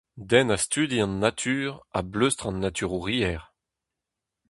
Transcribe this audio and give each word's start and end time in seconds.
Den 0.31 0.47
a 0.55 0.57
studi 0.65 0.97
an 1.05 1.13
natur, 1.23 1.69
a 1.97 1.99
bleustr 2.11 2.45
an 2.49 2.57
naturouriezh. 2.63 3.47